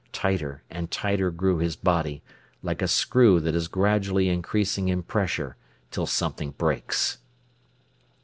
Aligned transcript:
Tighter 0.13 0.63
and 0.67 0.89
tighter 0.89 1.29
grew 1.29 1.59
his 1.59 1.75
body, 1.75 2.23
like 2.63 2.81
a 2.81 2.87
screw 2.87 3.39
that 3.41 3.53
is 3.53 3.67
gradually 3.67 4.29
increasing 4.29 4.87
in 4.89 5.03
pressure, 5.03 5.57
till 5.91 6.07
something 6.07 6.53
breaks. 6.57 7.19